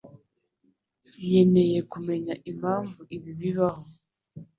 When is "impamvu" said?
2.51-2.99